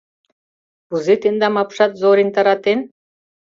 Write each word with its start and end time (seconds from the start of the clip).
Кузе 0.87 1.15
тендам 1.21 1.55
апшат 1.61 1.91
Зорин 2.01 2.29
таратен? 2.35 2.79